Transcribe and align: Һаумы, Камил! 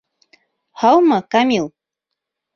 Һаумы, 0.83 1.21
Камил! 1.37 1.69